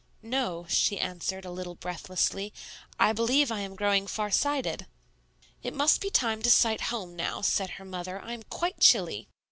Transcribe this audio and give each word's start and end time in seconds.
"No," 0.23 0.65
she 0.67 0.97
answered 0.99 1.45
a 1.45 1.51
little 1.51 1.75
breathlessly; 1.75 2.51
"I 2.99 3.13
believe 3.13 3.51
I 3.51 3.59
am 3.59 3.75
growing 3.75 4.07
far 4.07 4.31
sighted." 4.31 4.87
"It 5.61 5.75
must 5.75 6.01
be 6.01 6.09
time 6.09 6.41
to 6.41 6.49
sight 6.49 6.81
home 6.81 7.15
now," 7.15 7.41
said 7.41 7.69
her 7.77 7.85
mother; 7.85 8.19
"I 8.19 8.33
am 8.33 8.41
quite 8.41 8.79
chilly." 8.79 9.27